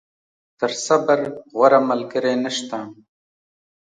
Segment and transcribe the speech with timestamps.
[0.59, 1.19] تر صبر،
[1.53, 2.79] غوره ملګری نشته.